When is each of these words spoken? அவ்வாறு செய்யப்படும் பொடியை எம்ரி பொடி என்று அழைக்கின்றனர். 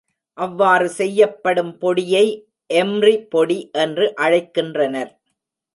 அவ்வாறு 0.37 0.87
செய்யப்படும் 0.91 1.77
பொடியை 1.77 2.25
எம்ரி 2.69 3.15
பொடி 3.29 3.59
என்று 3.77 4.07
அழைக்கின்றனர். 4.21 5.11